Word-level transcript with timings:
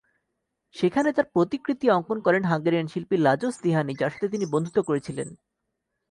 সেখানে 0.75 1.09
তাঁর 1.11 1.27
প্রতিকৃতি 1.33 1.85
অঙ্কন 1.89 2.17
করেন 2.19 2.43
হাঙ্গেরিয়ান 2.43 2.87
শিল্পী 2.87 3.15
লাজোস 3.17 3.55
তিহানি, 3.61 3.93
যার 3.93 4.11
সাথে 4.11 4.27
তিনি 4.29 4.45
বন্ধুত্ব 4.45 4.79
করেছিলেন। 4.83 5.29